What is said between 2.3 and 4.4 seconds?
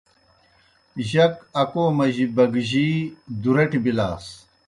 بگجِی دُو رٹیْ بِلاس۔